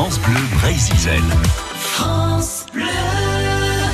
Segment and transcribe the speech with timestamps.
[0.00, 1.22] France Bleu Brésil.
[1.74, 2.84] France Bleu.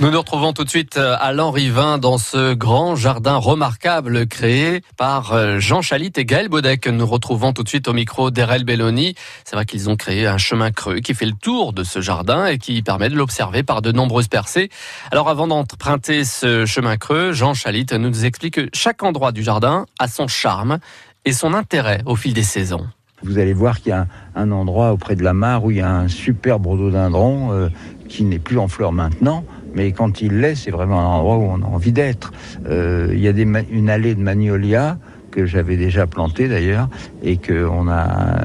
[0.00, 4.80] Nous nous retrouvons tout de suite euh, à l'Henri-Vin dans ce grand jardin remarquable créé
[4.96, 6.86] par euh, Jean Chalit et Gaël Baudec.
[6.86, 9.14] Nous retrouvons tout de suite au micro d'Erel Belloni.
[9.44, 12.46] C'est vrai qu'ils ont créé un chemin creux qui fait le tour de ce jardin
[12.46, 14.70] et qui permet de l'observer par de nombreuses percées.
[15.10, 19.84] Alors avant d'emprunter ce chemin creux, Jean Chalit nous explique que chaque endroit du jardin
[19.98, 20.78] a son charme
[21.26, 22.88] et son intérêt au fil des saisons.
[23.22, 25.80] Vous allez voir qu'il y a un endroit auprès de la mare où il y
[25.80, 27.68] a un superbe rhododendron euh,
[28.08, 31.42] qui n'est plus en fleurs maintenant, mais quand il l'est, c'est vraiment un endroit où
[31.42, 32.32] on a envie d'être.
[32.66, 34.98] Euh, il y a une allée de magnolia
[35.30, 36.88] que j'avais déjà plantée d'ailleurs
[37.22, 38.38] et qu'on a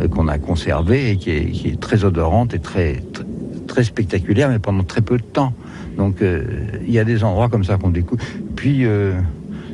[0.00, 3.24] euh, qu'on a conservée et qui est, très odorante et très, très
[3.68, 5.52] très spectaculaire, mais pendant très peu de temps.
[5.96, 8.22] Donc il y a des endroits comme ça qu'on découvre.
[8.56, 8.86] Puis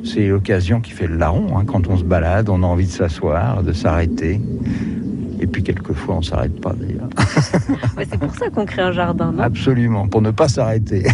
[0.04, 1.56] c'est l'occasion qui fait le larron.
[1.58, 1.64] hein.
[1.66, 4.40] Quand on se balade, on a envie de s'asseoir, de s'arrêter.
[5.40, 7.08] Et puis quelquefois, on s'arrête pas d'ailleurs.
[7.96, 9.42] Ouais, c'est pour ça qu'on crée un jardin, non?
[9.42, 11.04] Absolument, pour ne pas s'arrêter.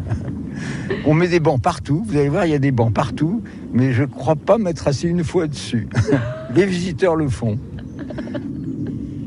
[1.06, 2.04] on met des bancs partout.
[2.06, 5.06] Vous allez voir, il y a des bancs partout, mais je crois pas m'être assis
[5.08, 5.88] une fois dessus.
[6.54, 7.58] Les visiteurs le font.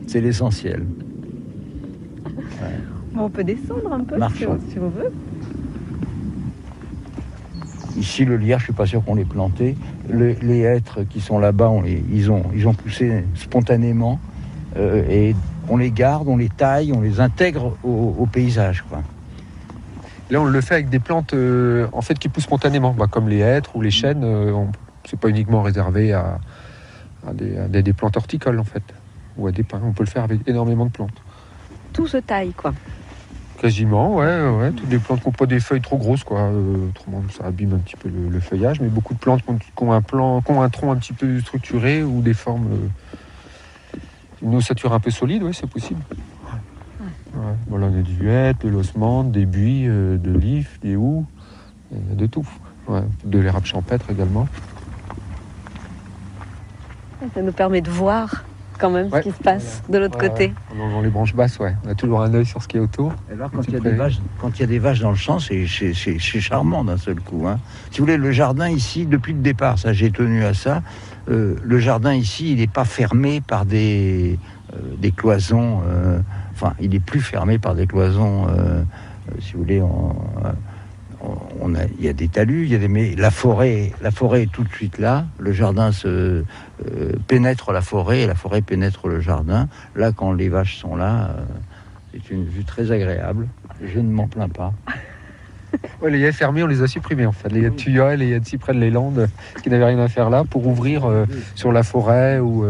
[0.08, 0.84] C'est l'essentiel.
[3.14, 4.58] Bon, On peut descendre un peu si Marchons.
[4.68, 5.12] on, si on veut.
[8.00, 9.76] Ici, le lierre, je suis pas sûr qu'on l'ait planté.
[10.10, 14.20] Le- les hêtres qui sont là-bas, on les- ils, ont, ils ont poussé spontanément.
[14.78, 15.36] euh, et
[15.68, 18.84] on les garde, on les taille, on les intègre au, au paysage.
[18.88, 19.00] Quoi.
[20.30, 23.28] Là, on le fait avec des plantes euh, en fait qui poussent spontanément, bah, comme
[23.30, 24.22] les hêtres ou les chênes.
[24.24, 24.64] Euh,
[25.10, 26.40] c'est pas uniquement réservé à,
[27.28, 28.84] à des, à des- des plantes horticoles en fait,
[29.38, 29.82] ou à des pins.
[29.84, 31.20] On peut le faire avec énormément de plantes.
[31.94, 32.74] Tout se taille, quoi.
[33.62, 34.72] Quasiment, ouais, ouais.
[34.72, 36.40] Toutes les plantes qui n'ont pas des feuilles trop grosses, quoi.
[36.40, 38.80] Euh, autrement, ça abîme un petit peu le, le feuillage.
[38.80, 40.96] Mais beaucoup de plantes qui ont, qui ont un plan, qui ont un tronc un
[40.96, 43.98] petit peu structuré ou des formes, euh,
[44.42, 46.00] une ossature un peu solide, ouais, c'est possible.
[47.02, 47.54] Ouais.
[47.68, 51.26] Voilà, on a du huette, de l'osmande, des buis, euh, de l'if, des houx,
[51.92, 52.48] de tout.
[52.88, 53.04] Ouais.
[53.26, 54.48] De l'érable champêtre également.
[57.34, 58.46] Ça nous permet de voir
[58.80, 59.22] quand même Ouais.
[59.22, 60.48] ce qui se passe de l'autre Ouais, côté.
[60.48, 60.54] ouais.
[60.74, 61.76] En longeant les branches basses, ouais.
[61.86, 63.14] On a toujours un œil sur ce qui est autour.
[63.32, 65.16] Alors, quand il, y a des vaches, quand il y a des vaches dans le
[65.16, 65.66] champ, c'est
[66.40, 67.46] charmant d'un seul coup.
[67.48, 67.60] hein.
[67.92, 70.82] Si vous voulez, le jardin ici, depuis le départ, ça j'ai tenu à ça,
[71.30, 74.40] euh, le jardin ici, il n'est pas fermé par des,
[74.74, 75.82] euh, des cloisons.
[75.88, 76.20] euh,
[76.54, 78.48] enfin, il est plus fermé par des cloisons.
[78.48, 78.84] euh, euh,
[79.42, 80.52] si vous voulez, on, euh,
[82.00, 84.52] il y a des talus, il y a des, mais la forêt, la forêt est
[84.52, 85.26] tout de suite là.
[85.38, 86.44] Le jardin se euh,
[87.28, 89.68] pénètre la forêt et la forêt pénètre le jardin.
[89.96, 91.30] Là, quand les vaches sont là.
[91.38, 91.44] euh,
[92.14, 93.48] c'est une vue très agréable.
[93.84, 94.74] Je ne m'en plains pas.
[96.02, 97.48] Ouais, les fermées, on les a supprimées en fait.
[97.50, 99.14] Les haies de Tuya et les de cyprès de Leyland
[99.62, 102.66] qui n'avaient rien à faire là pour ouvrir euh, sur la forêt ou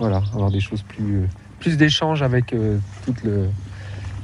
[0.00, 1.20] voilà, avoir des choses plus,
[1.60, 3.46] plus d'échanges avec tout le-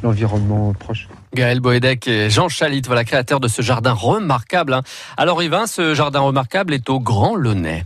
[0.02, 1.06] l'environnement proche.
[1.36, 4.72] Gaël Boédec et Jean Chalit, voilà, créateur de ce jardin remarquable.
[4.72, 4.82] hein.
[5.18, 7.84] À l'Henri-Vin, ce jardin remarquable est au Grand Launay.